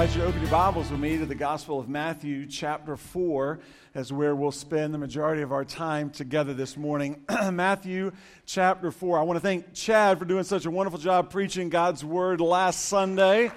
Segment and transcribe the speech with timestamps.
[0.00, 3.58] invite you to open your Bibles with me to the Gospel of Matthew, chapter 4,
[3.96, 7.24] as where we'll spend the majority of our time together this morning.
[7.50, 8.12] Matthew,
[8.46, 9.18] chapter 4.
[9.18, 12.84] I want to thank Chad for doing such a wonderful job preaching God's Word last
[12.84, 13.50] Sunday.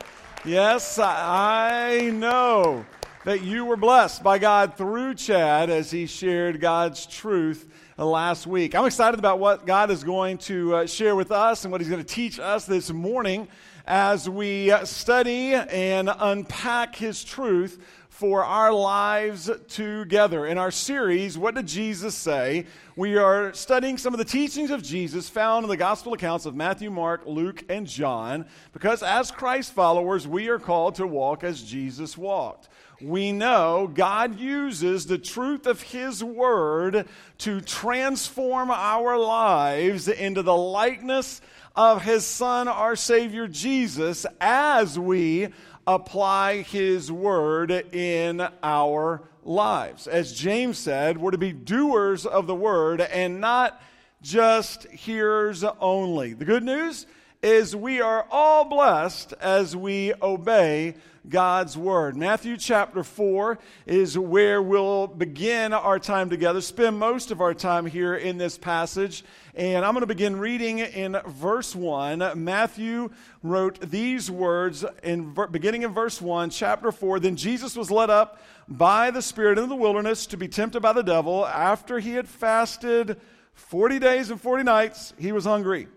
[0.43, 2.87] Yes, I know
[3.23, 7.67] that you were blessed by God through Chad as he shared God's truth
[7.99, 8.73] last week.
[8.73, 11.89] I'm excited about what God is going to uh, share with us and what he's
[11.89, 13.47] going to teach us this morning
[13.85, 17.79] as we study and unpack his truth
[18.09, 20.45] for our lives together.
[20.45, 22.67] In our series, What Did Jesus Say?
[22.95, 26.53] We are studying some of the teachings of Jesus found in the gospel accounts of
[26.53, 31.63] Matthew, Mark, Luke, and John, because as Christ followers, we are called to walk as
[31.63, 32.69] Jesus walked.
[33.01, 37.07] We know God uses the truth of His Word
[37.39, 41.41] to transform our lives into the likeness
[41.75, 45.49] of his Son, our Savior Jesus, as we
[45.87, 50.07] apply his word in our lives.
[50.07, 53.81] As James said, we're to be doers of the word and not
[54.21, 56.33] just hearers only.
[56.33, 57.07] The good news
[57.41, 60.95] is we are all blessed as we obey
[61.29, 62.15] God's Word.
[62.15, 67.85] Matthew chapter 4 is where we'll begin our time together, spend most of our time
[67.85, 69.23] here in this passage.
[69.53, 72.43] And I'm going to begin reading in verse 1.
[72.43, 73.11] Matthew
[73.43, 77.19] wrote these words in beginning in verse 1, chapter 4.
[77.19, 80.93] Then Jesus was led up by the Spirit into the wilderness to be tempted by
[80.93, 81.45] the devil.
[81.45, 83.19] After he had fasted
[83.53, 85.87] 40 days and 40 nights, he was hungry.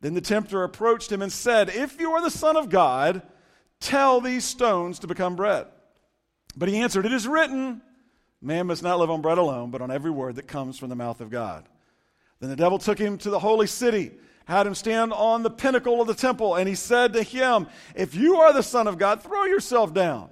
[0.00, 3.22] Then the tempter approached him and said, If you are the Son of God,
[3.80, 5.66] Tell these stones to become bread.
[6.56, 7.82] But he answered, It is written,
[8.42, 10.96] Man must not live on bread alone, but on every word that comes from the
[10.96, 11.68] mouth of God.
[12.40, 14.12] Then the devil took him to the holy city,
[14.46, 18.14] had him stand on the pinnacle of the temple, and he said to him, If
[18.14, 20.30] you are the Son of God, throw yourself down.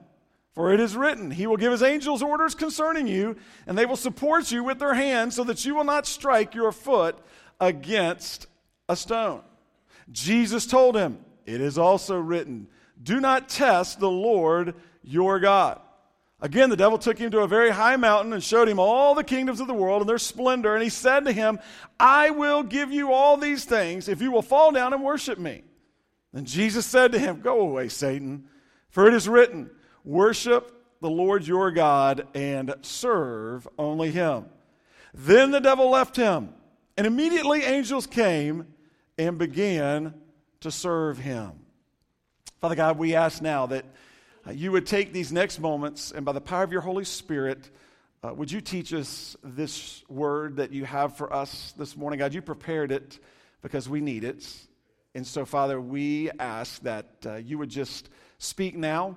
[0.59, 3.37] For it is written, He will give His angels orders concerning you,
[3.67, 6.73] and they will support you with their hands, so that you will not strike your
[6.73, 7.17] foot
[7.61, 8.49] against
[8.89, 9.43] a stone.
[10.11, 12.67] Jesus told him, It is also written,
[13.03, 15.81] do not test the Lord your God.
[16.41, 19.25] Again, the devil took him to a very high mountain and showed him all the
[19.25, 20.75] kingdoms of the world and their splendor.
[20.75, 21.59] And he said to him,
[21.99, 25.65] I will give you all these things if you will fall down and worship me.
[26.33, 28.45] Then Jesus said to him, Go away, Satan,
[28.91, 29.71] for it is written,
[30.05, 34.47] Worship the Lord your God and serve only him.
[35.13, 36.55] Then the devil left him,
[36.97, 38.67] and immediately angels came
[39.17, 40.15] and began
[40.61, 41.53] to serve him.
[42.61, 43.85] Father God, we ask now that
[44.45, 47.71] uh, you would take these next moments and by the power of your Holy Spirit,
[48.25, 52.19] uh, would you teach us this word that you have for us this morning?
[52.19, 53.21] God, you prepared it
[53.63, 54.45] because we need it.
[55.15, 59.17] And so, Father, we ask that uh, you would just speak now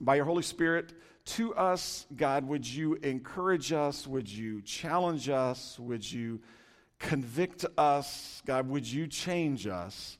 [0.00, 0.92] by your Holy Spirit
[1.26, 2.04] to us.
[2.16, 4.08] God, would you encourage us?
[4.08, 5.78] Would you challenge us?
[5.78, 6.40] Would you
[6.98, 8.42] convict us?
[8.44, 10.18] God, would you change us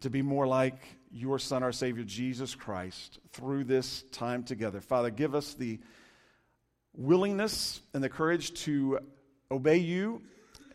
[0.00, 0.80] to be more like
[1.10, 4.80] your Son, our Savior, Jesus Christ, through this time together.
[4.80, 5.78] Father, give us the
[6.94, 8.98] willingness and the courage to
[9.50, 10.22] obey you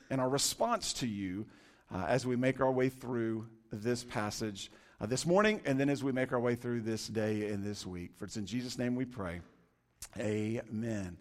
[0.10, 1.46] and our response to you
[1.94, 4.72] uh, as we make our way through this passage
[5.02, 7.86] uh, this morning and then as we make our way through this day and this
[7.86, 8.12] week.
[8.16, 9.42] For it's in Jesus' name we pray.
[10.20, 11.18] Amen.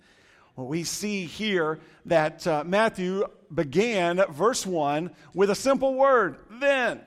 [0.57, 7.01] Well, we see here that uh, Matthew began verse 1 with a simple word, then.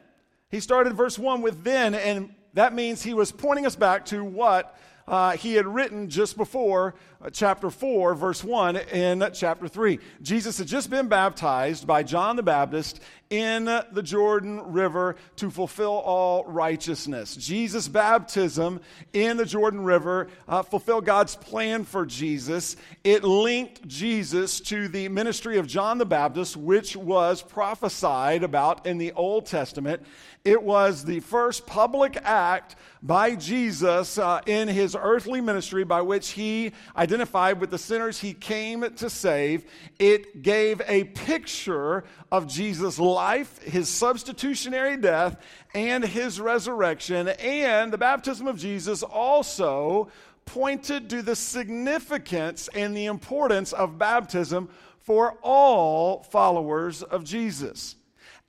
[0.49, 4.23] He started verse 1 with then, and that means he was pointing us back to
[4.23, 6.95] what uh, he had written just before
[7.31, 9.99] chapter 4, verse 1 in chapter 3.
[10.21, 15.93] Jesus had just been baptized by John the Baptist in the Jordan River to fulfill
[15.93, 17.35] all righteousness.
[17.35, 18.79] Jesus' baptism
[19.13, 22.77] in the Jordan River uh, fulfilled God's plan for Jesus.
[23.03, 28.97] It linked Jesus to the ministry of John the Baptist, which was prophesied about in
[28.97, 30.03] the Old Testament.
[30.45, 36.29] It was the first public act by Jesus uh, in his earthly ministry by which
[36.29, 36.71] he
[37.07, 39.63] identified with the sinners he came to save.
[39.97, 45.41] It gave a picture of Jesus' life, his substitutionary death,
[45.73, 47.29] and his resurrection.
[47.29, 50.09] And the baptism of Jesus also
[50.43, 54.67] pointed to the significance and the importance of baptism
[54.99, 57.95] for all followers of Jesus.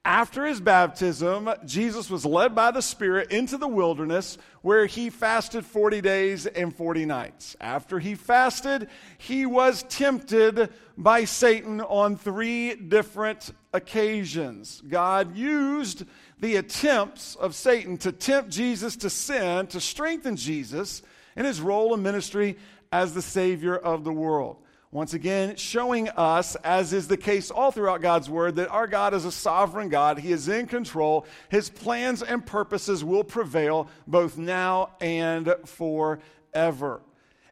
[0.05, 5.67] After his baptism, Jesus was led by the Spirit into the wilderness where he fasted
[5.67, 7.57] 40 days and 40 nights.
[7.61, 14.83] After he fasted, he was tempted by Satan on three different occasions.
[14.89, 16.05] God used
[16.41, 21.03] the attempts of Satan to tempt Jesus to sin, to strengthen Jesus,
[21.37, 22.57] in his role in ministry
[22.91, 24.57] as the Savior of the world.
[24.91, 29.13] Once again, showing us, as is the case all throughout God's Word, that our God
[29.13, 30.19] is a sovereign God.
[30.19, 31.27] He is in control.
[31.51, 37.03] His plans and purposes will prevail both now and forever.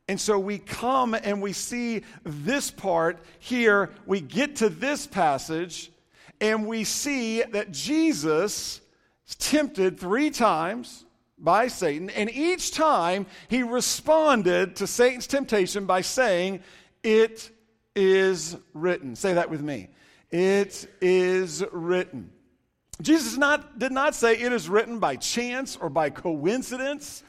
[0.08, 3.90] And so we come and we see this part here.
[4.06, 5.90] We get to this passage
[6.40, 8.80] and we see that Jesus
[9.28, 11.04] is tempted three times
[11.38, 16.60] by Satan, and each time he responded to Satan's temptation by saying,
[17.06, 17.53] It
[17.94, 19.14] is written.
[19.14, 19.91] Say that with me.
[20.32, 22.32] It is written.
[23.00, 27.23] Jesus not, did not say it is written by chance or by coincidence.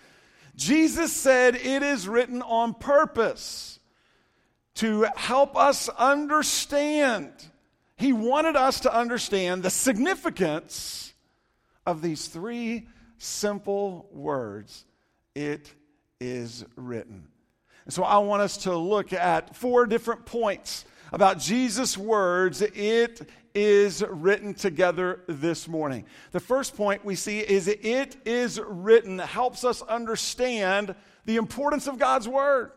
[0.56, 3.80] Jesus said it is written on purpose
[4.76, 7.32] to help us understand.
[7.98, 11.14] He wanted us to understand the significance
[11.86, 12.88] of these three
[13.20, 14.86] simple words
[15.36, 15.72] it
[16.20, 17.28] is written.
[17.88, 22.62] And so I want us to look at four different points about Jesus' words.
[22.62, 23.22] It
[23.56, 26.04] is written together this morning.
[26.34, 31.98] The first point we see is it is written helps us understand the importance of
[31.98, 32.74] God's word.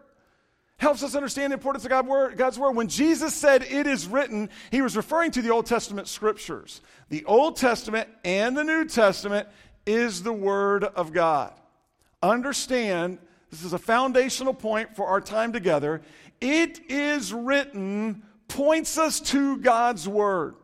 [0.77, 2.77] Helps us understand the importance of God's word.
[2.77, 6.83] When Jesus said it is written, he was referring to the Old Testament scriptures.
[7.09, 9.49] The Old Testament and the New Testament
[9.87, 11.53] is the Word of God.
[12.23, 13.19] Understand,
[13.51, 16.03] this is a foundational point for our time together.
[16.41, 20.55] It is written points us to God's Word.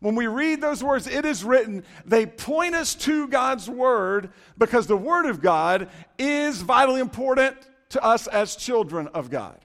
[0.00, 4.86] When we read those words, it is written, they point us to God's Word because
[4.86, 5.88] the Word of God
[6.18, 7.56] is vitally important
[7.90, 9.58] to us as children of God.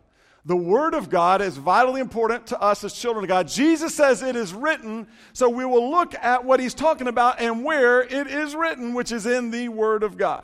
[0.45, 3.47] The Word of God is vitally important to us as children of God.
[3.47, 7.63] Jesus says it is written, so we will look at what he's talking about and
[7.63, 10.43] where it is written, which is in the Word of God.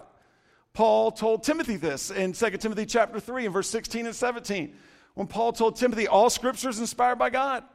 [0.80, 4.74] Paul told Timothy this in 2 Timothy chapter 3 and verse 16 and 17.
[5.14, 7.66] When Paul told Timothy, all scripture is inspired by God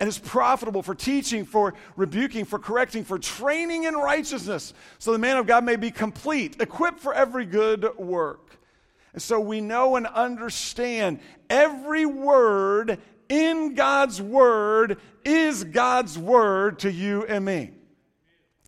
[0.00, 5.18] and is profitable for teaching, for rebuking, for correcting, for training in righteousness, so the
[5.18, 8.58] man of God may be complete, equipped for every good work.
[9.12, 12.98] And so we know and understand every word
[13.28, 17.70] in God's word is God's word to you and me.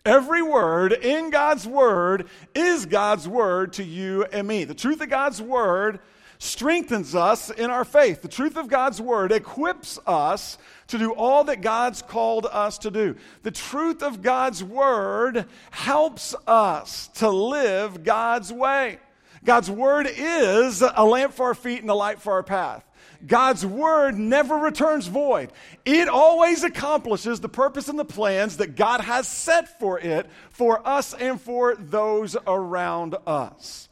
[0.04, 4.64] Every word in God's word is God's word to you and me.
[4.64, 6.00] The truth of God's word
[6.38, 8.20] strengthens us in our faith.
[8.20, 10.58] The truth of God's word equips us
[10.88, 13.14] to do all that God's called us to do.
[13.44, 18.98] The truth of God's word helps us to live God's way.
[19.44, 22.84] God's word is a lamp for our feet and a light for our path.
[23.26, 25.52] God's word never returns void.
[25.84, 30.86] It always accomplishes the purpose and the plans that God has set for it for
[30.86, 33.88] us and for those around us.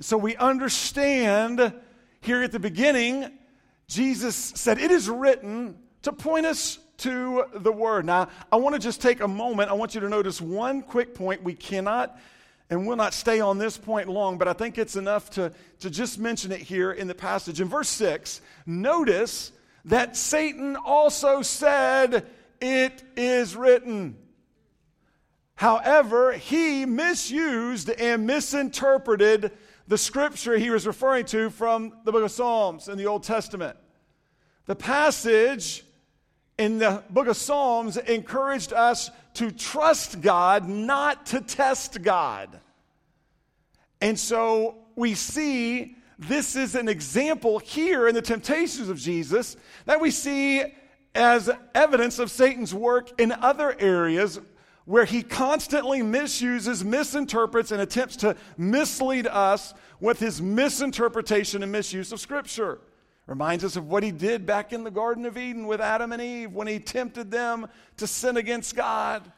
[0.00, 1.72] So we understand
[2.20, 3.30] here at the beginning,
[3.88, 8.04] Jesus said, It is written to point us to the word.
[8.04, 9.70] Now, I want to just take a moment.
[9.70, 11.42] I want you to notice one quick point.
[11.42, 12.18] We cannot
[12.68, 15.90] and we'll not stay on this point long, but I think it's enough to, to
[15.90, 17.60] just mention it here in the passage.
[17.60, 19.52] In verse 6, notice
[19.84, 22.26] that Satan also said,
[22.60, 24.16] It is written.
[25.54, 29.52] However, he misused and misinterpreted
[29.88, 33.76] the scripture he was referring to from the book of Psalms in the Old Testament.
[34.66, 35.84] The passage
[36.58, 42.60] in the book of Psalms encouraged us to trust God, not to test God.
[44.00, 50.00] And so we see this is an example here in the temptations of Jesus that
[50.00, 50.64] we see
[51.14, 54.40] as evidence of Satan's work in other areas
[54.86, 62.12] where he constantly misuses, misinterprets, and attempts to mislead us with his misinterpretation and misuse
[62.12, 62.78] of Scripture.
[63.26, 66.22] Reminds us of what he did back in the Garden of Eden with Adam and
[66.22, 67.66] Eve when he tempted them
[67.96, 69.30] to sin against God.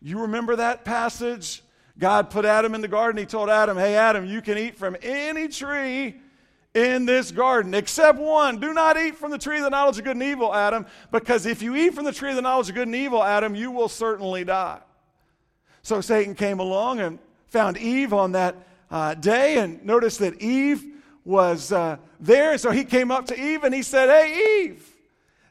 [0.00, 1.62] You remember that passage?
[1.98, 3.18] God put Adam in the garden.
[3.18, 6.16] He told Adam, Hey, Adam, you can eat from any tree
[6.74, 8.58] in this garden except one.
[8.58, 11.46] Do not eat from the tree of the knowledge of good and evil, Adam, because
[11.46, 13.70] if you eat from the tree of the knowledge of good and evil, Adam, you
[13.70, 14.80] will certainly die.
[15.82, 18.56] So Satan came along and found Eve on that
[18.90, 20.84] uh, day and noticed that Eve
[21.24, 22.56] was uh, there.
[22.56, 24.96] So he came up to Eve and he said, Hey, Eve,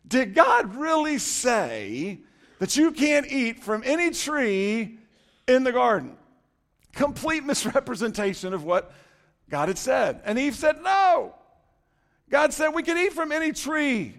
[0.07, 2.19] did God really say
[2.59, 4.97] that you can't eat from any tree
[5.47, 6.17] in the garden?
[6.93, 8.91] Complete misrepresentation of what
[9.49, 10.21] God had said.
[10.25, 11.35] And Eve said, No.
[12.29, 14.15] God said we can eat from any tree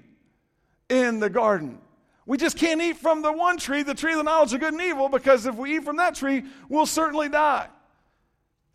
[0.91, 1.79] in the garden.
[2.27, 4.75] We just can't eat from the one tree, the tree of the knowledge of good
[4.75, 7.69] and evil, because if we eat from that tree, we'll certainly die.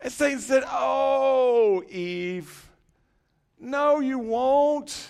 [0.00, 2.67] And Satan said, Oh, Eve,
[3.60, 5.08] no, you won't.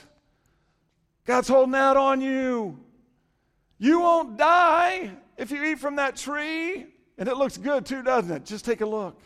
[1.25, 2.79] God's holding out on you.
[3.79, 6.87] You won't die if you eat from that tree.
[7.19, 8.45] And it looks good too, doesn't it?
[8.45, 9.21] Just take a look.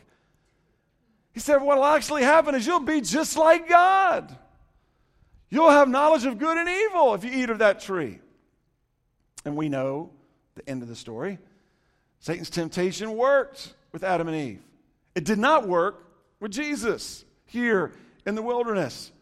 [1.32, 4.36] He said, What'll actually happen is you'll be just like God.
[5.48, 8.18] You'll have knowledge of good and evil if you eat of that tree.
[9.44, 10.10] And we know
[10.54, 11.38] the end of the story.
[12.20, 14.62] Satan's temptation worked with Adam and Eve.
[15.14, 16.06] It did not work
[16.40, 17.92] with Jesus here
[18.26, 19.12] in the wilderness.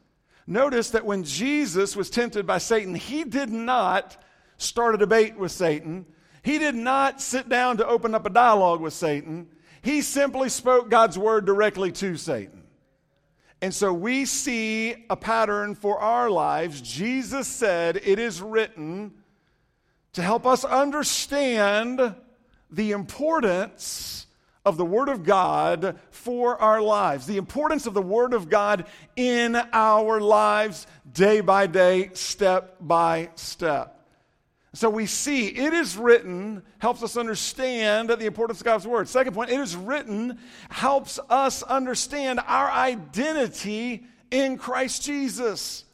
[0.47, 4.17] Notice that when Jesus was tempted by Satan, he did not
[4.57, 6.07] start a debate with Satan.
[6.43, 9.49] He did not sit down to open up a dialogue with Satan.
[9.83, 12.65] He simply spoke God's word directly to Satan.
[13.63, 16.81] And so we see a pattern for our lives.
[16.81, 19.13] Jesus said, It is written
[20.15, 22.15] to help us understand
[22.71, 24.27] the importance
[24.65, 28.87] of the Word of God for our lives, the importance of the Word of God
[29.17, 33.97] in our lives day by day, step by step.
[34.73, 39.09] So we see it is written helps us understand the importance of God's word.
[39.09, 40.39] Second point, it is written
[40.69, 45.85] helps us understand our identity in Christ Jesus.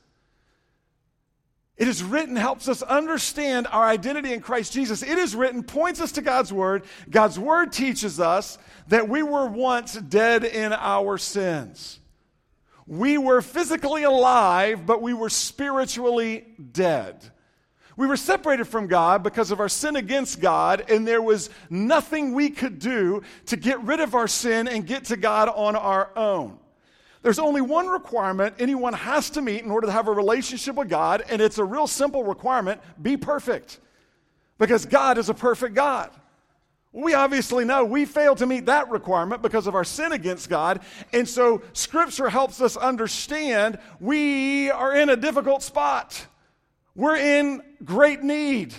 [1.76, 5.02] It is written helps us understand our identity in Christ Jesus.
[5.02, 6.84] It is written points us to God's word.
[7.10, 8.56] God's word teaches us
[8.88, 12.00] that we were once dead in our sins.
[12.86, 17.30] We were physically alive, but we were spiritually dead.
[17.96, 22.32] We were separated from God because of our sin against God, and there was nothing
[22.32, 26.10] we could do to get rid of our sin and get to God on our
[26.16, 26.58] own.
[27.26, 30.88] There's only one requirement anyone has to meet in order to have a relationship with
[30.88, 33.80] God, and it's a real simple requirement be perfect.
[34.58, 36.12] Because God is a perfect God.
[36.92, 40.82] We obviously know we fail to meet that requirement because of our sin against God.
[41.12, 46.24] And so Scripture helps us understand we are in a difficult spot.
[46.94, 48.72] We're in great need.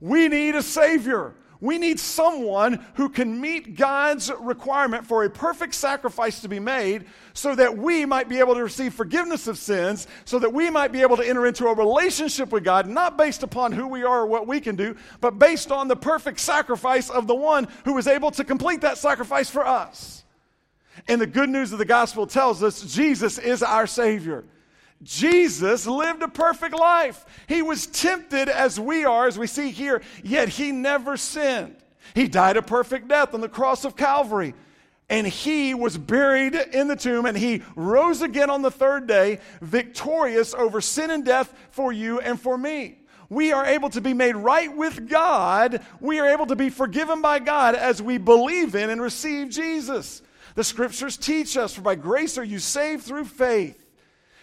[0.00, 1.34] We need a Savior.
[1.60, 7.04] We need someone who can meet God's requirement for a perfect sacrifice to be made
[7.34, 10.90] so that we might be able to receive forgiveness of sins, so that we might
[10.90, 14.20] be able to enter into a relationship with God, not based upon who we are
[14.20, 17.92] or what we can do, but based on the perfect sacrifice of the one who
[17.92, 20.24] was able to complete that sacrifice for us.
[21.08, 24.44] And the good news of the gospel tells us Jesus is our Savior.
[25.02, 27.24] Jesus lived a perfect life.
[27.46, 31.76] He was tempted as we are, as we see here, yet he never sinned.
[32.14, 34.54] He died a perfect death on the cross of Calvary.
[35.08, 39.40] And he was buried in the tomb and he rose again on the third day,
[39.60, 42.98] victorious over sin and death for you and for me.
[43.28, 45.84] We are able to be made right with God.
[46.00, 50.22] We are able to be forgiven by God as we believe in and receive Jesus.
[50.56, 53.89] The scriptures teach us, for by grace are you saved through faith.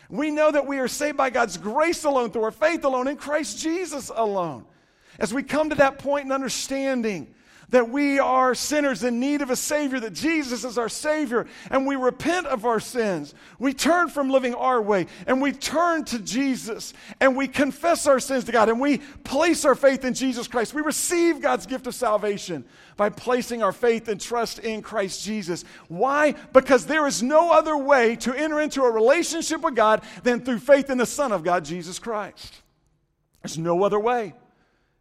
[0.09, 3.17] We know that we are saved by God's grace alone, through our faith alone, in
[3.17, 4.65] Christ Jesus alone.
[5.19, 7.33] As we come to that point in understanding
[7.69, 11.85] that we are sinners in need of a Savior, that Jesus is our Savior, and
[11.85, 13.33] we repent of our sins.
[13.59, 18.19] We turn from living our way and we turn to Jesus and we confess our
[18.19, 20.73] sins to God and we place our faith in Jesus Christ.
[20.73, 22.63] We receive God's gift of salvation
[22.95, 25.65] by placing our faith and trust in Christ Jesus.
[25.89, 26.35] Why?
[26.53, 30.59] Because there is no other way to enter into a relationship with God than through
[30.59, 32.61] faith in the Son of God, Jesus Christ.
[33.43, 34.33] There's no other way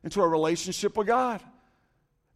[0.03, 1.41] into a relationship with God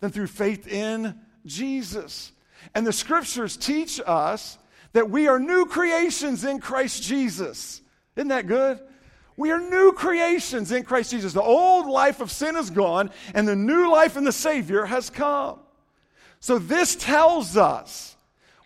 [0.01, 1.15] than through faith in
[1.47, 2.33] Jesus.
[2.75, 4.59] And the scriptures teach us
[4.93, 7.81] that we are new creations in Christ Jesus.
[8.17, 8.81] Isn't that good?
[9.37, 11.33] We are new creations in Christ Jesus.
[11.33, 15.09] The old life of sin is gone, and the new life in the Savior has
[15.09, 15.61] come.
[16.41, 18.10] So, this tells us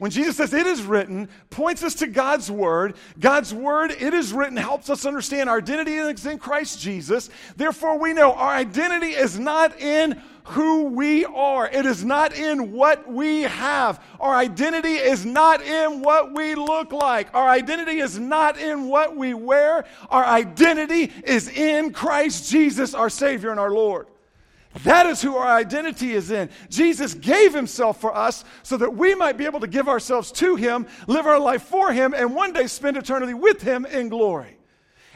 [0.04, 2.94] when Jesus says it is written, points us to God's word.
[3.18, 7.30] God's word, it is written, helps us understand our identity is in Christ Jesus.
[7.56, 11.70] Therefore, we know our identity is not in who we are.
[11.70, 14.04] It is not in what we have.
[14.20, 17.34] Our identity is not in what we look like.
[17.34, 19.86] Our identity is not in what we wear.
[20.10, 24.08] Our identity is in Christ Jesus, our Savior and our Lord.
[24.82, 26.50] That is who our identity is in.
[26.68, 30.56] Jesus gave himself for us so that we might be able to give ourselves to
[30.56, 34.56] him, live our life for him, and one day spend eternity with him in glory.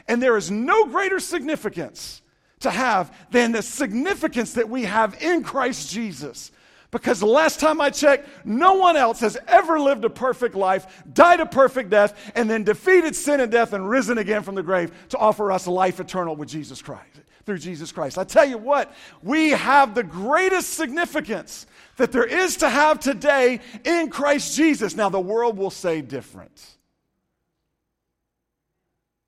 [0.07, 2.21] And there is no greater significance
[2.61, 6.51] to have than the significance that we have in Christ Jesus.
[6.91, 11.03] Because the last time I checked, no one else has ever lived a perfect life,
[11.13, 14.63] died a perfect death, and then defeated sin and death and risen again from the
[14.63, 17.03] grave to offer us life eternal with Jesus Christ.
[17.49, 18.19] Through Jesus Christ.
[18.19, 21.65] I tell you what, we have the greatest significance
[21.97, 24.95] that there is to have today in Christ Jesus.
[24.95, 26.63] Now, the world will say different.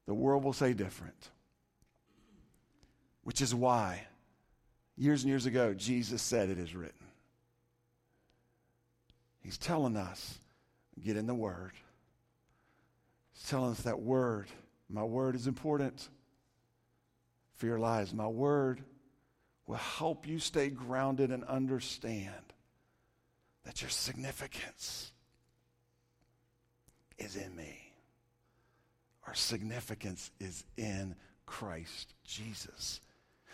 [0.06, 1.30] The world will say different.
[3.24, 4.06] Which is why,
[4.96, 6.94] years and years ago, Jesus said, It is written.
[9.40, 10.38] He's telling us,
[11.04, 11.72] get in the Word.
[13.34, 14.46] He's telling us that Word,
[14.92, 16.08] my Word is important
[17.62, 18.12] for your lives.
[18.12, 18.84] My Word
[19.68, 22.34] will help you stay grounded and understand
[23.64, 25.12] that your significance
[27.20, 27.94] is in me.
[29.28, 31.16] Our significance is in
[31.46, 33.00] Christ Jesus.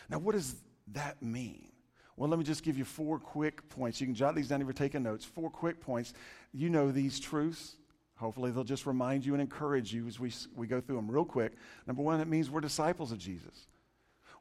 [0.09, 0.55] Now, what does
[0.93, 1.67] that mean?
[2.15, 3.99] Well, let me just give you four quick points.
[3.99, 5.25] You can jot these down if you're taking notes.
[5.25, 6.13] Four quick points.
[6.53, 7.75] You know these truths.
[8.15, 11.25] Hopefully, they'll just remind you and encourage you as we, we go through them real
[11.25, 11.51] quick.
[11.85, 13.67] Number one, it means we're disciples of Jesus.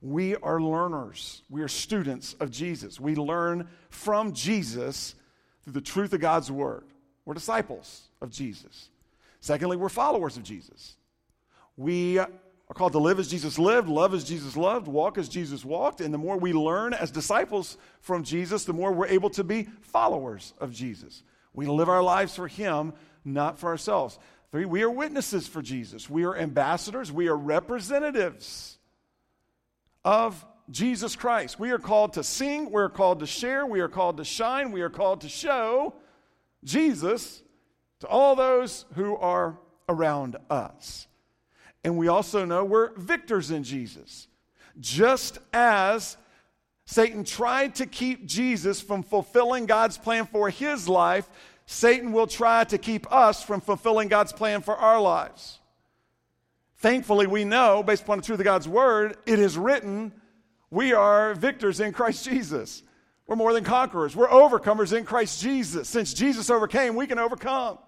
[0.01, 1.43] We are learners.
[1.49, 3.01] We are students of Jesus.
[3.01, 5.15] We learn from Jesus
[5.65, 6.85] through the truth of God's word.
[7.25, 8.91] We're disciples of Jesus.
[9.41, 10.97] Secondly, we're followers of Jesus.
[11.77, 12.29] We are
[12.75, 16.01] called to live as Jesus lived, love as Jesus loved, walk as Jesus walked.
[16.01, 19.69] And the more we learn as disciples from Jesus, the more we're able to be
[19.83, 21.23] followers of Jesus.
[21.53, 22.93] We live our lives for Him,
[23.25, 24.19] not for ourselves.
[24.53, 26.09] Three, we are witnesses for Jesus.
[26.09, 27.11] We are ambassadors.
[27.11, 28.79] We are representatives
[30.07, 31.59] of Jesus Christ.
[31.59, 32.71] We are called to sing.
[32.71, 33.67] We are called to share.
[33.67, 34.71] We are called to shine.
[34.71, 35.95] We are called to show
[36.63, 37.43] Jesus
[38.01, 39.59] to all those who are
[39.89, 41.09] around us.
[41.83, 44.29] And we also know we're victors in Jesus.
[44.79, 46.17] Just as
[46.85, 51.29] Satan tried to keep Jesus from fulfilling God's plan for his life,
[51.67, 55.59] Satan will try to keep us from fulfilling God's plan for our lives.
[56.79, 60.13] Thankfully, we know, based upon the truth of God's word, it is written,
[60.71, 62.83] we are victors in Christ Jesus.
[63.27, 64.15] We're more than conquerors.
[64.15, 65.89] We're overcomers in Christ Jesus.
[65.89, 67.79] Since Jesus overcame, we can overcome.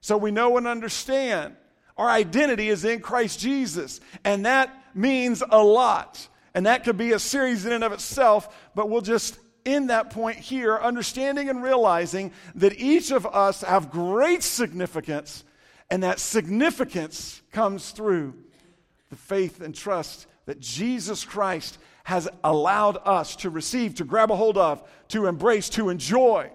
[0.00, 1.56] So we know and understand
[1.96, 6.28] our identity is in Christ Jesus, and that means a lot.
[6.54, 10.10] And that could be a series in and of itself, but we'll just end that
[10.10, 15.44] point here, understanding and realizing that each of us have great significance,
[15.90, 18.34] and that significance comes through
[19.10, 24.36] the faith and trust that Jesus Christ has allowed us to receive, to grab a
[24.36, 26.50] hold of, to embrace, to enjoy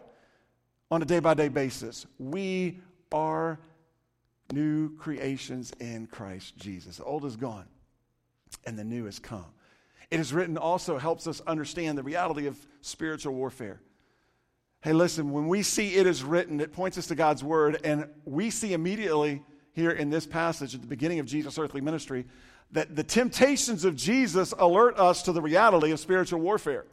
[0.92, 2.06] on a day by day basis.
[2.18, 2.80] We
[3.12, 3.60] are
[4.52, 6.98] new creations in Christ Jesus.
[6.98, 7.65] The old is gone
[8.65, 9.46] and the new has come.
[10.12, 13.80] It is written also helps us understand the reality of spiritual warfare.
[14.82, 18.08] Hey, listen, when we see it is written, it points us to God's word, and
[18.24, 22.26] we see immediately here in this passage at the beginning of Jesus' earthly ministry
[22.72, 26.86] that the temptations of Jesus alert us to the reality of spiritual warfare.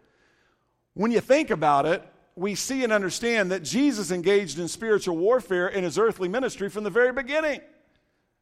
[0.95, 2.03] When you think about it,
[2.35, 6.85] we see and understand that Jesus engaged in spiritual warfare in his earthly ministry from
[6.85, 7.61] the very beginning.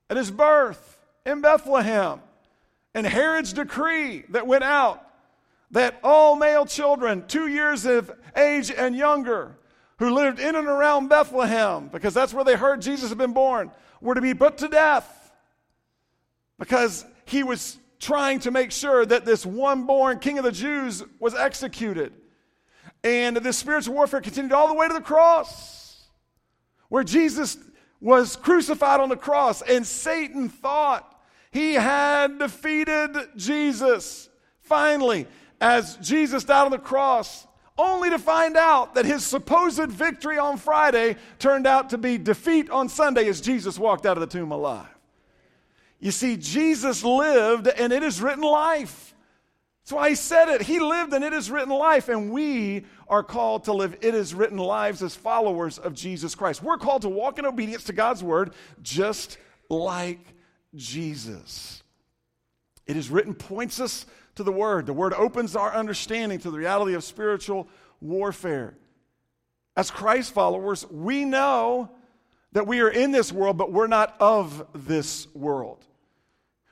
[0.09, 2.20] At his birth in Bethlehem,
[2.94, 5.04] and Herod's decree that went out
[5.74, 9.56] that all male children, two years of age and younger,
[9.98, 13.70] who lived in and around Bethlehem, because that's where they heard Jesus had been born,
[14.00, 15.32] were to be put to death
[16.58, 21.02] because he was trying to make sure that this one born king of the Jews
[21.18, 22.12] was executed.
[23.02, 26.06] And this spiritual warfare continued all the way to the cross,
[26.88, 27.58] where Jesus
[28.00, 34.28] was crucified on the cross, and Satan thought he had defeated Jesus.
[34.60, 35.26] Finally,
[35.64, 37.46] as Jesus died on the cross,
[37.79, 42.68] only to find out that his supposed victory on Friday turned out to be defeat
[42.68, 44.87] on Sunday as Jesus walked out of the tomb alive.
[46.00, 49.14] You see, Jesus lived and it is written life.
[49.83, 50.61] That's why he said it.
[50.61, 54.35] He lived and it is written life, and we are called to live it is
[54.35, 56.62] written lives as followers of Jesus Christ.
[56.62, 59.38] We're called to walk in obedience to God's word just
[59.70, 60.20] like
[60.74, 61.83] Jesus.
[62.87, 64.05] It is written points us
[64.37, 64.87] to the word.
[64.87, 67.68] The word opens our understanding to the reality of spiritual
[68.01, 68.77] warfare.
[69.77, 71.90] As Christ followers, we know
[72.53, 75.85] that we are in this world, but we're not of this world.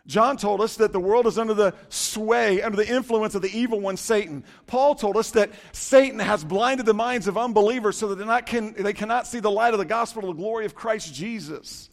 [0.07, 3.57] John told us that the world is under the sway, under the influence of the
[3.57, 4.45] evil one, Satan.
[4.67, 8.73] Paul told us that Satan has blinded the minds of unbelievers so that not can,
[8.73, 11.89] they cannot see the light of the gospel of the glory of Christ Jesus.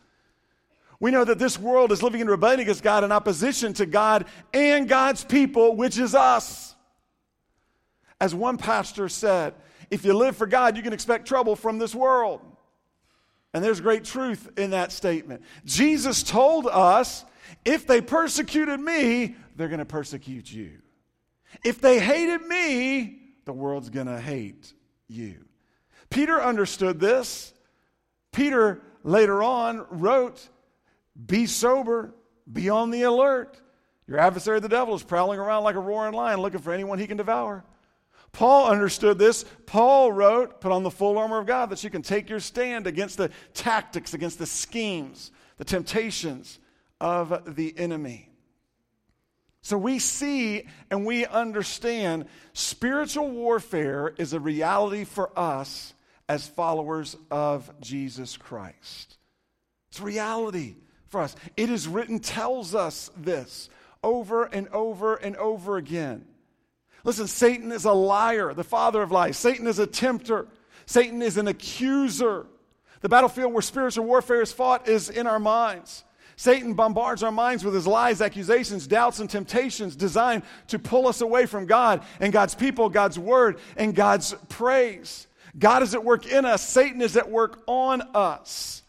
[0.99, 4.25] We know that this world is living in rebellion against God in opposition to God
[4.53, 6.75] and God's people, which is us.
[8.19, 9.53] As one pastor said,
[9.89, 12.41] if you live for God, you can expect trouble from this world.
[13.53, 15.41] And there's great truth in that statement.
[15.65, 17.25] Jesus told us
[17.65, 20.81] if they persecuted me, they're going to persecute you.
[21.63, 24.73] If they hated me, the world's going to hate
[25.07, 25.45] you.
[26.09, 27.53] Peter understood this.
[28.31, 30.47] Peter later on wrote,
[31.25, 32.13] Be sober,
[32.51, 33.59] be on the alert.
[34.07, 37.07] Your adversary, the devil, is prowling around like a roaring lion looking for anyone he
[37.07, 37.63] can devour.
[38.31, 39.43] Paul understood this.
[39.65, 42.87] Paul wrote, Put on the full armor of God that you can take your stand
[42.87, 46.59] against the tactics, against the schemes, the temptations
[46.99, 48.29] of the enemy.
[49.61, 55.93] So we see and we understand spiritual warfare is a reality for us
[56.27, 59.17] as followers of Jesus Christ.
[59.89, 60.75] It's reality
[61.09, 61.35] for us.
[61.57, 63.69] It is written, tells us this
[64.03, 66.25] over and over and over again.
[67.03, 69.37] Listen, Satan is a liar, the father of lies.
[69.37, 70.47] Satan is a tempter.
[70.85, 72.45] Satan is an accuser.
[73.01, 76.03] The battlefield where spiritual warfare is fought is in our minds.
[76.35, 81.19] Satan bombards our minds with his lies, accusations, doubts, and temptations designed to pull us
[81.19, 85.27] away from God and God's people, God's word, and God's praise.
[85.57, 88.83] God is at work in us, Satan is at work on us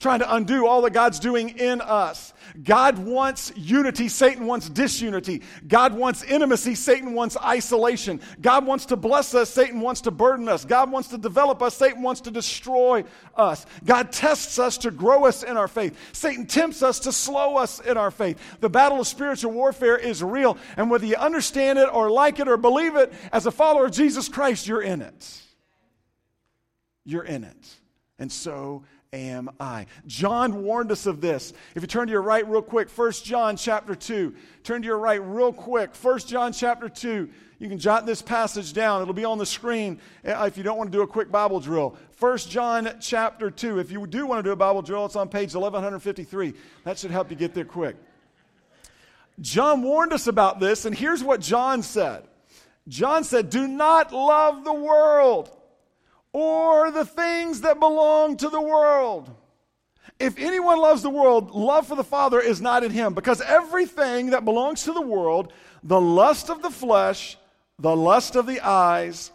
[0.00, 2.32] trying to undo all that God's doing in us.
[2.62, 5.42] God wants unity, Satan wants disunity.
[5.66, 8.20] God wants intimacy, Satan wants isolation.
[8.40, 10.64] God wants to bless us, Satan wants to burden us.
[10.64, 13.04] God wants to develop us, Satan wants to destroy
[13.36, 13.66] us.
[13.84, 15.96] God tests us to grow us in our faith.
[16.12, 18.38] Satan tempts us to slow us in our faith.
[18.60, 22.48] The battle of spiritual warfare is real, and whether you understand it or like it
[22.48, 25.42] or believe it, as a follower of Jesus Christ, you're in it.
[27.04, 27.76] You're in it.
[28.18, 29.86] And so am I.
[30.06, 31.52] John warned us of this.
[31.74, 34.34] If you turn to your right real quick, 1 John chapter 2.
[34.64, 35.94] Turn to your right real quick.
[35.94, 37.28] 1 John chapter 2.
[37.58, 39.02] You can jot this passage down.
[39.02, 41.60] It'll be on the screen uh, if you don't want to do a quick Bible
[41.60, 41.96] drill.
[42.18, 43.78] 1 John chapter 2.
[43.78, 46.54] If you do want to do a Bible drill, it's on page 1153.
[46.84, 47.96] That should help you get there quick.
[49.40, 52.24] John warned us about this, and here's what John said
[52.88, 55.50] John said, Do not love the world
[56.32, 59.30] or the things that belong to the world.
[60.18, 64.30] If anyone loves the world, love for the Father is not in him, because everything
[64.30, 67.38] that belongs to the world, the lust of the flesh,
[67.78, 69.30] the lust of the eyes,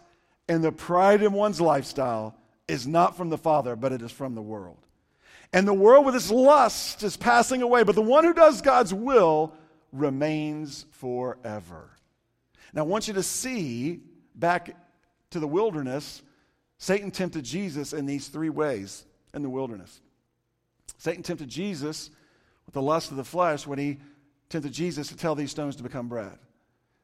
[0.49, 2.35] and the pride in one's lifestyle,
[2.67, 4.77] is not from the Father, but it is from the world.
[5.53, 8.93] And the world with its lust is passing away, but the one who does God's
[8.93, 9.53] will
[9.91, 11.89] remains forever.
[12.73, 14.01] Now, I want you to see
[14.35, 14.75] back
[15.29, 16.23] to the wilderness
[16.83, 20.01] Satan tempted Jesus in these three ways in the wilderness.
[20.97, 22.09] Satan tempted Jesus
[22.65, 23.99] with the lust of the flesh when he
[24.49, 26.37] tempted Jesus to tell these stones to become bread.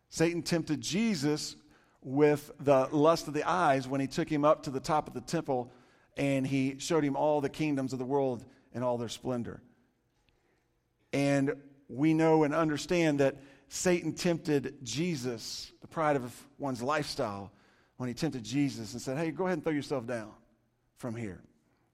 [0.09, 1.55] Satan tempted Jesus
[2.01, 5.13] with the lust of the eyes when he took him up to the top of
[5.13, 5.71] the temple
[6.17, 9.61] and he showed him all the kingdoms of the world and all their splendor.
[11.13, 11.53] And
[11.87, 13.37] we know and understand that
[13.69, 17.53] Satan tempted Jesus, the pride of one's lifestyle,
[17.99, 20.31] when he tempted Jesus and said, Hey, go ahead and throw yourself down
[20.95, 21.41] from here.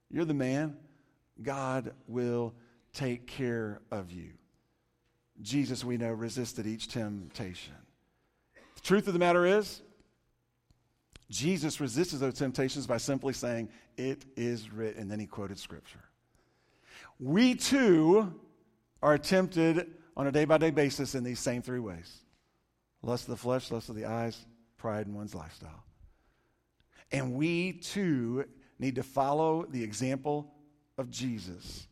[0.08, 0.76] You're the man.
[1.42, 2.54] God will
[2.92, 4.28] take care of you.
[5.42, 7.74] Jesus, we know, resisted each temptation.
[8.76, 9.82] The truth of the matter is,
[11.28, 15.02] Jesus resisted those temptations by simply saying, It is written.
[15.02, 16.04] And then he quoted scripture.
[17.18, 18.32] We too
[19.02, 22.20] are tempted on a day by day basis in these same three ways
[23.02, 24.46] lust of the flesh, lust of the eyes,
[24.78, 25.82] pride in one's lifestyle.
[27.12, 28.44] And we too
[28.78, 30.52] need to follow the example
[30.98, 31.86] of Jesus.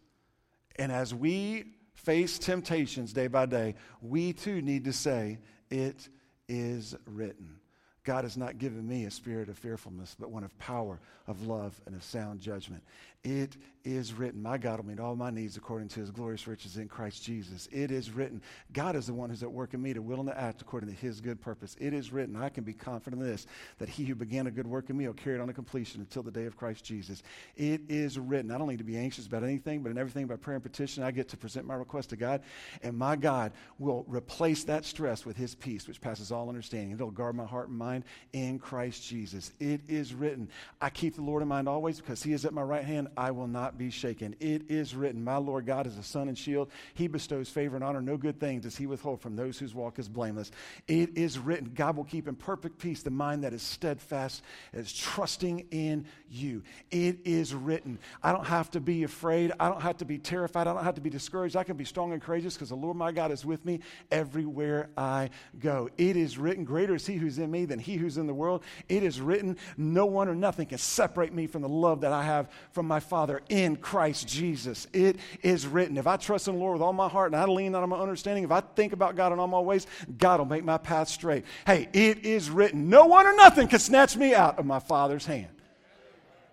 [0.76, 5.38] And as we face temptations day by day, we too need to say,
[5.70, 6.08] It
[6.48, 7.60] is written.
[8.04, 11.80] God has not given me a spirit of fearfulness, but one of power, of love,
[11.86, 12.82] and of sound judgment.
[13.24, 16.78] It is written, My God will meet all my needs according to his glorious riches
[16.78, 17.68] in Christ Jesus.
[17.70, 18.40] It is written,
[18.72, 20.88] God is the one who's at work in me to will and to act according
[20.88, 21.76] to his good purpose.
[21.78, 23.46] It is written, I can be confident of this,
[23.78, 26.00] that he who began a good work in me will carry it on to completion
[26.00, 27.22] until the day of Christ Jesus.
[27.56, 28.50] It is written.
[28.50, 31.02] I don't need to be anxious about anything, but in everything by prayer and petition,
[31.02, 32.42] I get to present my request to God,
[32.82, 36.92] and my God will replace that stress with his peace, which passes all understanding.
[36.92, 39.52] It'll guard my heart and mind in Christ Jesus.
[39.60, 40.48] It is written,
[40.80, 43.08] I keep the Lord in mind always because he is at my right hand.
[43.16, 44.34] I will not be shaken.
[44.40, 46.70] It is written, My Lord God is a sun and shield.
[46.94, 48.00] He bestows favor and honor.
[48.00, 50.50] No good thing does he withhold from those whose walk is blameless.
[50.88, 54.92] It is written, God will keep in perfect peace the mind that is steadfast, is
[54.92, 56.62] trusting in you.
[56.90, 59.52] It is written, I don't have to be afraid.
[59.58, 60.66] I don't have to be terrified.
[60.66, 61.56] I don't have to be discouraged.
[61.56, 64.90] I can be strong and courageous because the Lord my God is with me everywhere
[64.96, 65.88] I go.
[65.98, 68.64] It is written, Greater is he who's in me than he who's in the world.
[68.88, 72.22] It is written, no one or nothing can separate me from the love that I
[72.22, 74.86] have from my Father in Christ Jesus.
[74.92, 75.96] It is written.
[75.96, 77.98] If I trust in the Lord with all my heart and I lean on my
[77.98, 79.86] understanding, if I think about God in all my ways,
[80.18, 81.44] God will make my path straight.
[81.66, 85.26] Hey, it is written, no one or nothing can snatch me out of my Father's
[85.26, 85.54] hand.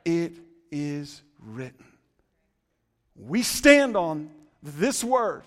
[0.05, 0.33] It
[0.71, 1.85] is written.
[3.15, 4.29] We stand on
[4.63, 5.43] this word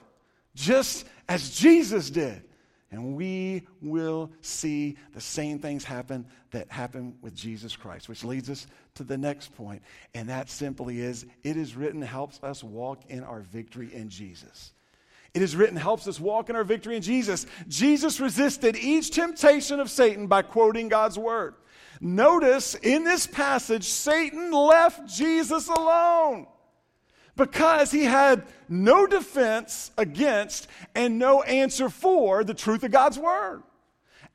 [0.55, 2.43] just as Jesus did.
[2.95, 8.49] And we will see the same things happen that happened with Jesus Christ, which leads
[8.49, 9.83] us to the next point.
[10.15, 14.73] And that simply is it is written helps us walk in our victory in Jesus.
[15.35, 17.47] It is written helps us walk in our victory in Jesus.
[17.67, 21.57] Jesus resisted each temptation of Satan by quoting God's word.
[22.01, 26.47] Notice in this passage, Satan left Jesus alone
[27.37, 33.63] because he had no defense against and no answer for the truth of God's word.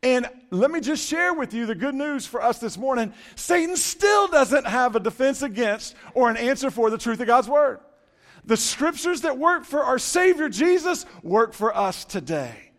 [0.02, 3.14] And let me just share with you the good news for us this morning.
[3.36, 7.50] Satan still doesn't have a defense against or an answer for the truth of God's
[7.50, 7.80] word.
[8.46, 12.72] The scriptures that work for our Savior Jesus work for us today.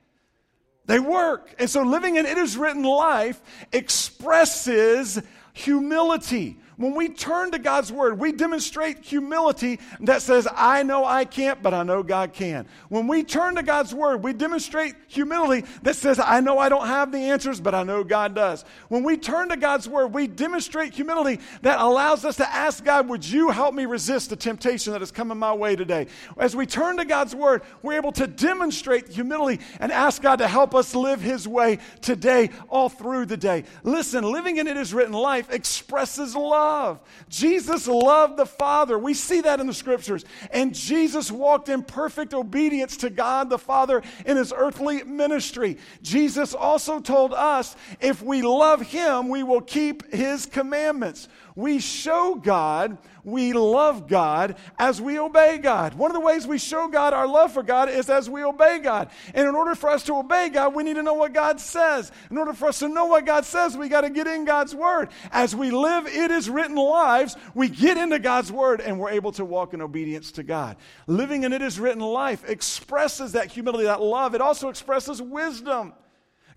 [0.87, 1.55] They work.
[1.59, 5.21] And so living an it is written life expresses
[5.53, 6.59] humility.
[6.81, 11.63] When we turn to God's word, we demonstrate humility that says, I know I can't,
[11.63, 12.67] but I know God can.
[12.89, 16.87] When we turn to God's word, we demonstrate humility that says, I know I don't
[16.87, 18.65] have the answers, but I know God does.
[18.89, 23.11] When we turn to God's word, we demonstrate humility that allows us to ask God,
[23.11, 26.07] Would you help me resist the temptation that is coming my way today?
[26.39, 30.49] As we turn to God's word, we're able to demonstrate humility and ask God to
[30.49, 33.65] help us live his way today, all through the day.
[33.83, 37.01] Listen, living in it is written life expresses love love.
[37.29, 38.99] Jesus loved the Father.
[38.99, 40.25] We see that in the scriptures.
[40.51, 45.79] And Jesus walked in perfect obedience to God the Father in his earthly ministry.
[46.03, 51.29] Jesus also told us if we love him, we will keep his commandments.
[51.55, 55.95] We show God we love God as we obey God.
[55.95, 58.79] One of the ways we show God our love for God is as we obey
[58.79, 59.11] God.
[59.35, 62.11] And in order for us to obey God, we need to know what God says.
[62.31, 64.75] In order for us to know what God says, we got to get in God's
[64.75, 65.11] Word.
[65.33, 69.33] As we live it is written lives, we get into God's Word and we're able
[69.33, 70.77] to walk in obedience to God.
[71.07, 74.35] Living in it is written life expresses that humility, that love.
[74.35, 75.93] It also expresses wisdom.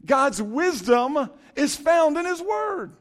[0.06, 2.94] God's wisdom is found in His Word.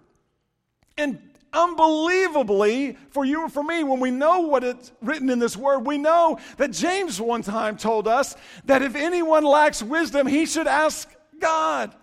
[0.96, 5.56] And unbelievably for you and for me when we know what it's written in this
[5.56, 8.34] word we know that james one time told us
[8.64, 11.08] that if anyone lacks wisdom he should ask
[11.42, 11.94] god.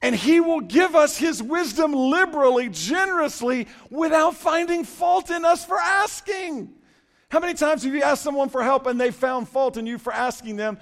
[0.00, 5.78] And he will give us his wisdom liberally generously without finding fault in us for
[5.78, 6.72] asking.
[7.28, 9.98] How many times have you asked someone for help and they found fault in you
[9.98, 10.78] for asking them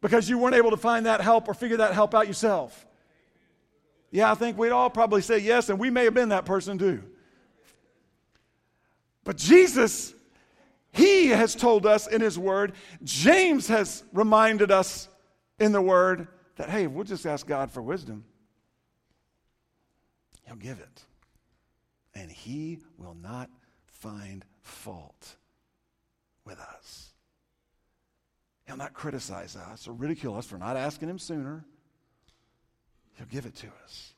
[0.00, 2.85] because you weren't able to find that help or figure that help out yourself
[4.16, 6.78] yeah, I think we'd all probably say yes, and we may have been that person
[6.78, 7.02] too.
[9.24, 10.14] But Jesus,
[10.90, 12.72] He has told us in His Word,
[13.04, 15.10] James has reminded us
[15.60, 18.24] in the Word that, hey, we'll just ask God for wisdom,
[20.46, 21.02] He'll give it.
[22.14, 23.50] And He will not
[23.84, 25.36] find fault
[26.46, 27.10] with us.
[28.66, 31.66] He'll not criticize us or ridicule us for not asking Him sooner.
[33.16, 34.12] He'll give it to us.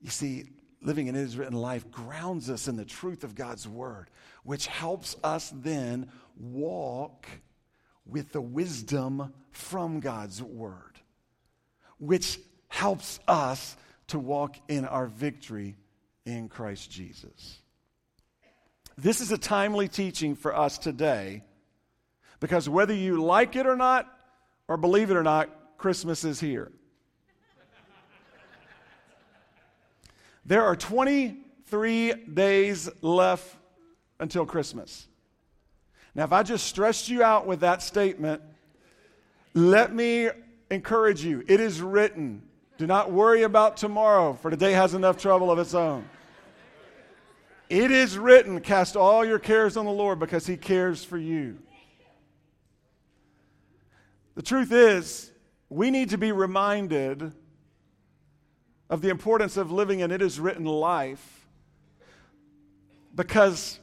[0.00, 0.44] You see,
[0.82, 4.10] living an His written life grounds us in the truth of God's word,
[4.44, 7.26] which helps us then walk
[8.06, 10.98] with the wisdom from God's word,
[11.98, 13.76] which helps us
[14.08, 15.76] to walk in our victory
[16.24, 17.58] in Christ Jesus.
[18.96, 21.44] This is a timely teaching for us today
[22.40, 24.06] because whether you like it or not,
[24.66, 26.72] or believe it or not, Christmas is here.
[30.48, 33.54] There are 23 days left
[34.18, 35.06] until Christmas.
[36.14, 38.40] Now, if I just stressed you out with that statement,
[39.52, 40.30] let me
[40.70, 41.44] encourage you.
[41.46, 42.44] It is written.
[42.78, 46.08] Do not worry about tomorrow, for today has enough trouble of its own.
[47.68, 51.58] It is written, cast all your cares on the Lord because he cares for you.
[54.34, 55.30] The truth is,
[55.68, 57.34] we need to be reminded
[58.90, 61.46] of the importance of living an it is written life
[63.14, 63.78] because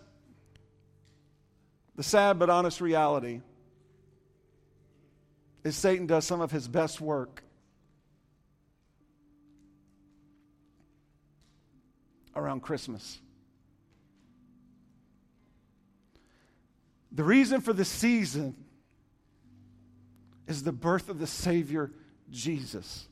[1.95, 3.41] the sad but honest reality
[5.63, 7.43] is Satan does some of his best work
[12.35, 13.19] around Christmas.
[17.11, 18.55] The reason for the season
[20.47, 21.91] is the birth of the Savior,
[22.29, 23.07] Jesus.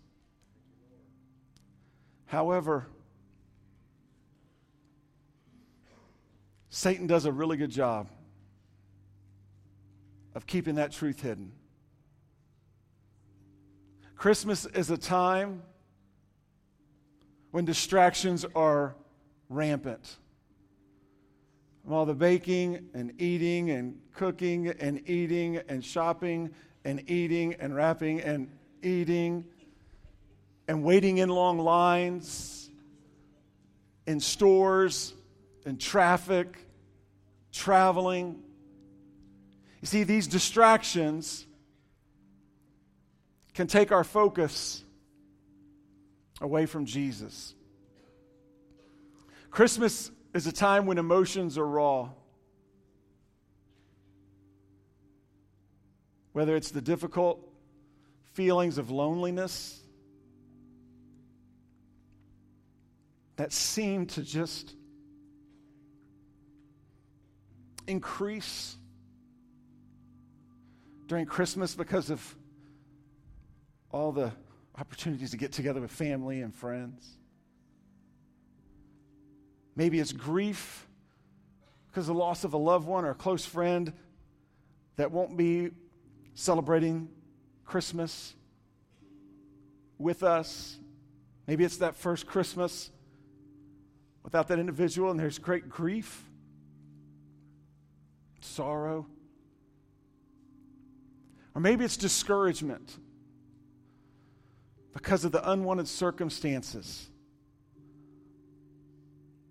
[2.34, 2.88] However,
[6.70, 8.10] Satan does a really good job
[10.34, 11.52] of keeping that truth hidden.
[14.16, 15.62] Christmas is a time
[17.52, 18.96] when distractions are
[19.48, 20.18] rampant.
[21.88, 26.50] All the baking and eating and cooking and eating and shopping
[26.84, 28.50] and eating and wrapping and
[28.82, 29.46] eating
[30.68, 32.70] and waiting in long lines
[34.06, 35.14] in stores
[35.66, 36.58] and traffic,
[37.52, 38.42] traveling.
[39.82, 41.46] You see, these distractions
[43.54, 44.84] can take our focus
[46.42, 47.54] away from Jesus.
[49.52, 52.10] Christmas is a time when emotions are raw.
[56.32, 57.48] Whether it's the difficult
[58.32, 59.83] feelings of loneliness
[63.36, 64.76] that seem to just
[67.88, 68.78] increase
[71.08, 72.36] during Christmas because of
[73.92, 74.32] all the
[74.78, 77.18] opportunities to get together with family and friends.
[79.76, 80.88] Maybe it's grief
[81.88, 83.94] because of the loss of a loved one or a close friend
[84.96, 85.72] that won't be
[86.36, 87.10] celebrating
[87.66, 88.34] Christmas
[89.98, 90.78] with us.
[91.48, 92.92] Maybe it's that first Christmas
[94.24, 96.24] without that individual, and there's great grief,
[98.42, 99.06] sorrow.
[101.56, 102.98] Or maybe it's discouragement
[104.94, 107.08] because of the unwanted circumstances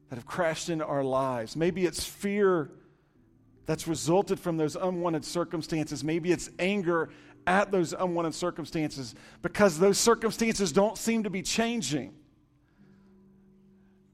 [0.09, 1.57] that have crashed into our lives.
[1.57, 2.71] Maybe it's fear
[3.67, 6.03] that's resulted from those unwanted circumstances.
[6.03, 7.11] Maybe it's anger
[7.47, 12.15] at those unwanted circumstances because those circumstances don't seem to be changing.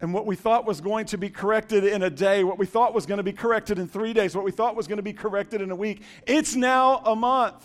[0.00, 2.94] And what we thought was going to be corrected in a day, what we thought
[2.94, 5.12] was going to be corrected in three days, what we thought was going to be
[5.12, 7.64] corrected in a week, it's now a month.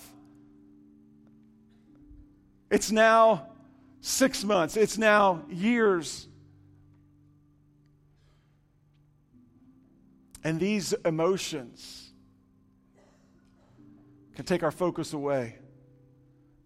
[2.72, 3.50] It's now
[4.02, 4.76] six months.
[4.78, 6.28] It's now years.
[10.44, 12.12] And these emotions
[14.36, 15.56] can take our focus away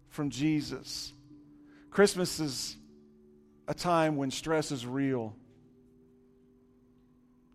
[0.08, 1.12] from Jesus.
[1.90, 2.76] Christmas is
[3.68, 5.36] a time when stress is real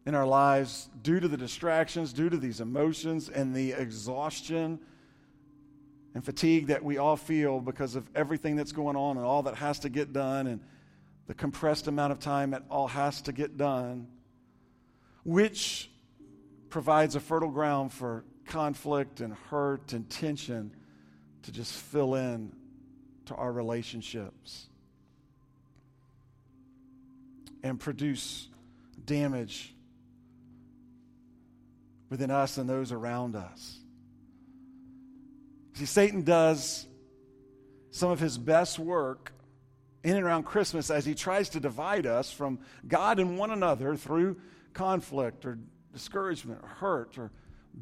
[0.06, 4.80] in our lives due to the distractions, due to these emotions and the exhaustion
[6.14, 9.56] and fatigue that we all feel because of everything that's going on and all that
[9.56, 10.62] has to get done and
[11.28, 14.08] the compressed amount of time that all has to get done,
[15.24, 15.90] which
[16.70, 20.76] provides a fertile ground for conflict and hurt and tension
[21.44, 22.52] to just fill in
[23.26, 24.68] to our relationships
[27.64, 28.50] and produce
[29.06, 29.74] damage
[32.14, 33.80] within us and those around us.
[35.74, 36.86] See, Satan does
[37.90, 39.34] some of his best work
[40.04, 43.96] in and around Christmas as he tries to divide us from God and one another
[43.96, 44.40] through
[44.76, 45.58] conflict or
[45.92, 47.32] discouragement or hurt or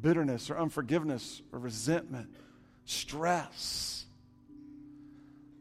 [0.00, 2.30] bitterness or unforgiveness or resentment,
[2.86, 4.06] stress.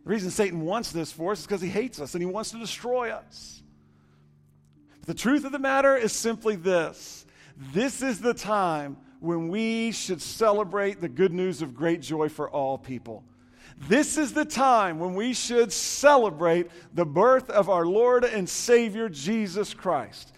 [0.06, 2.52] The reason Satan wants this for us is because he hates us and he wants
[2.52, 3.64] to destroy us.
[5.02, 7.21] But the truth of the matter is simply this
[7.74, 12.50] this is the time when we should celebrate the good news of great joy for
[12.50, 13.24] all people.
[13.88, 19.10] This is the time when we should celebrate the birth of our Lord and Savior
[19.10, 20.34] Jesus Christ.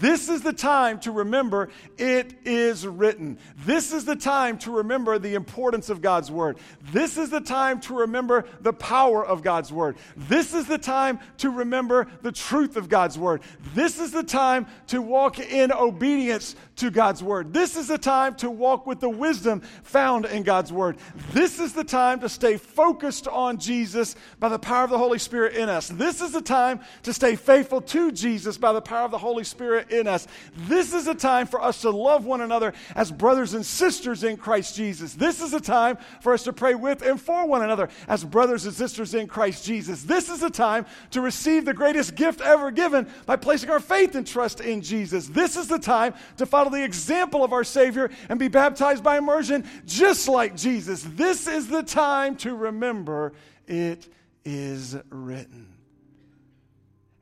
[0.00, 3.38] This is the time to remember it is written.
[3.64, 6.58] This is the time to remember the importance of God's word.
[6.92, 9.96] This is the time to remember the power of God's word.
[10.16, 13.42] This is the time to remember the truth of God's word.
[13.74, 17.52] This is the time to walk in obedience to God's word.
[17.52, 20.96] This is the time to walk with the wisdom found in God's word.
[21.32, 25.18] This is the time to stay focused on Jesus by the power of the Holy
[25.18, 25.88] Spirit in us.
[25.88, 29.44] This is the time to stay faithful to Jesus by the power of the Holy
[29.44, 30.26] Spirit in us.
[30.54, 34.36] This is a time for us to love one another as brothers and sisters in
[34.36, 35.14] Christ Jesus.
[35.14, 38.66] This is a time for us to pray with and for one another as brothers
[38.66, 40.02] and sisters in Christ Jesus.
[40.02, 44.14] This is a time to receive the greatest gift ever given by placing our faith
[44.14, 45.28] and trust in Jesus.
[45.28, 49.02] This is the time to follow follow the example of our Savior and be baptized
[49.04, 51.02] by immersion just like Jesus.
[51.02, 53.32] This is the time to remember
[53.66, 54.08] it
[54.44, 55.74] is written.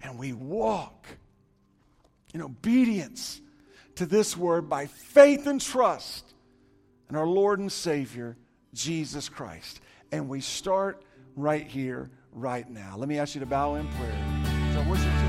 [0.02, 1.06] And we walk
[2.34, 3.40] in obedience
[3.94, 6.34] to this word by faith and trust
[7.08, 8.36] in our Lord and Savior,
[8.74, 9.80] Jesus Christ.
[10.12, 11.04] And we start
[11.36, 12.96] right here, right now.
[12.96, 14.76] Let me ask you to bow in prayer.
[14.76, 15.23] our worship